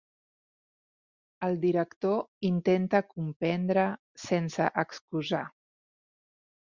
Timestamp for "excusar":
4.85-5.43